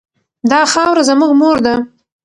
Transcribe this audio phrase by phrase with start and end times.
[0.51, 1.75] دا خاوره زموږ مور ده.